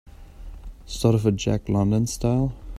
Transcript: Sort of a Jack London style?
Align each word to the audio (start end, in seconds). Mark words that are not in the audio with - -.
Sort 0.87 1.13
of 1.13 1.27
a 1.27 1.31
Jack 1.31 1.69
London 1.69 2.07
style? 2.07 2.55